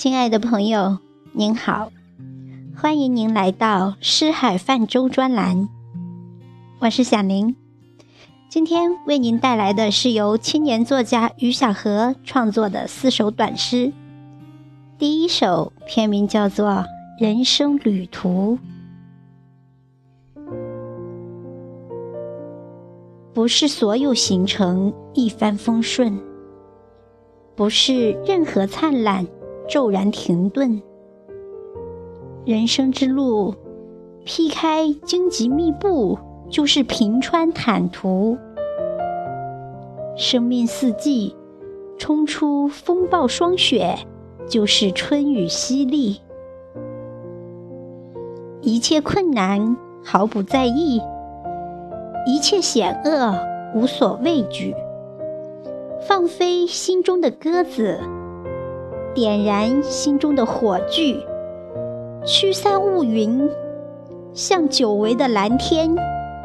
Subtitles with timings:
[0.00, 0.96] 亲爱的朋友，
[1.32, 1.92] 您好，
[2.74, 5.68] 欢迎您来到诗海泛舟专栏。
[6.78, 7.54] 我是小林，
[8.48, 13.92] 今天为您带来的是由青年作家于小河创作的四首短诗。
[14.96, 16.66] 第一首片名叫做
[17.20, 18.58] 《人生旅途》，
[23.34, 26.18] 不是所有行程一帆风顺，
[27.54, 29.26] 不是任何灿烂。
[29.70, 30.82] 骤然停顿，
[32.44, 33.54] 人生之路
[34.24, 38.36] 劈开荆棘密布，就是平川坦途；
[40.16, 41.36] 生命四季
[41.96, 43.96] 冲出风暴霜雪，
[44.48, 46.18] 就是春雨淅沥。
[48.62, 51.00] 一切困难毫不在意，
[52.26, 53.38] 一切险恶
[53.76, 54.74] 无所畏惧，
[56.08, 58.00] 放飞心中的鸽子。
[59.14, 61.26] 点燃心中的火炬，
[62.24, 63.50] 驱散乌云，
[64.32, 65.94] 向久违的蓝天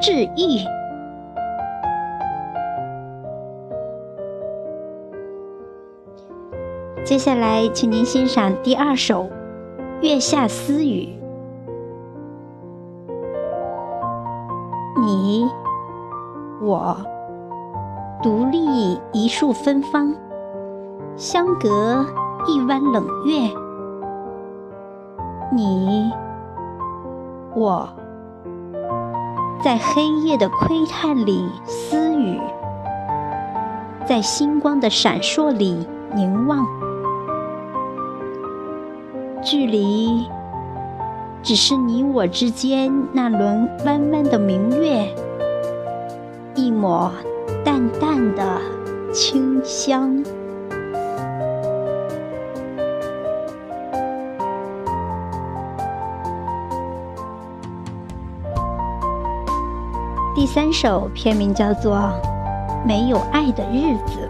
[0.00, 0.64] 致意。
[7.04, 9.24] 接下来，请您欣赏第二首
[10.00, 11.08] 《月下私语》。
[15.04, 15.48] 你，
[16.62, 16.96] 我，
[18.22, 20.14] 独立一树芬芳，
[21.16, 22.06] 相隔。
[22.44, 23.48] 一弯冷月，
[25.52, 26.10] 你
[27.54, 27.88] 我，
[29.62, 32.40] 在黑夜的窥探里私语，
[34.04, 36.66] 在星光的闪烁里凝望。
[39.40, 40.26] 距离，
[41.44, 45.14] 只是你我之间那轮弯弯的明月，
[46.56, 47.12] 一抹
[47.64, 48.60] 淡淡的
[49.12, 50.24] 清香。
[60.42, 61.94] 第三首片名叫做
[62.84, 64.28] 《没有爱的日子》。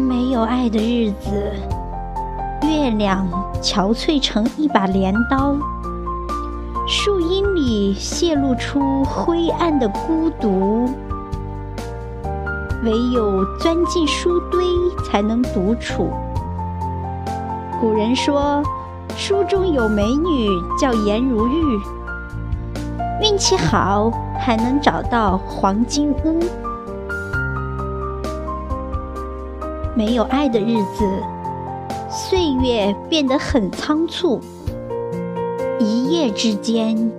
[0.00, 1.52] 没有爱的日子，
[2.62, 3.26] 月亮
[3.60, 5.56] 憔悴成一把镰刀，
[6.86, 10.88] 树荫里泄露出灰暗的孤独。
[12.84, 14.64] 唯有钻进书堆，
[15.04, 16.08] 才能独处。
[17.80, 18.62] 古人说，
[19.16, 20.48] 书中有美女，
[20.80, 21.80] 叫颜如玉。
[23.20, 26.40] 运气好，还能找到黄金屋。
[29.96, 31.04] 没有爱的日子，
[32.10, 34.40] 岁月变得很仓促。
[35.78, 37.10] 一夜之间，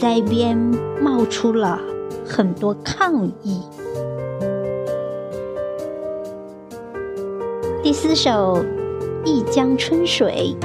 [0.00, 0.56] 腮边
[1.00, 1.78] 冒出了
[2.26, 3.62] 很多抗议。
[7.82, 8.58] 第四首
[9.24, 10.56] 《一江春水》。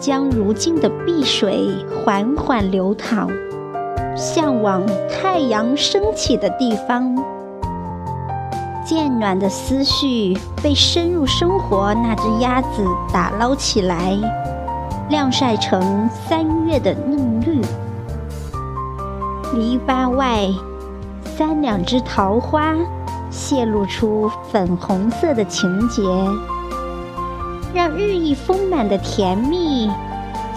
[0.00, 1.68] 将如今的碧水
[2.02, 3.28] 缓缓流淌，
[4.16, 7.14] 向往太阳升起的地方。
[8.82, 14.18] 渐暖的思绪被深入生活那只鸭子打捞起来，
[15.10, 17.60] 晾晒成三月的嫩绿。
[19.54, 20.48] 篱笆外，
[21.36, 22.74] 三两只桃花
[23.30, 26.02] 泄露出粉红色的情节。
[27.72, 29.88] 让日益丰满的甜蜜，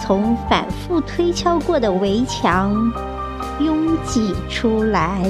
[0.00, 2.92] 从反复推敲过的围墙
[3.60, 5.22] 拥挤出来。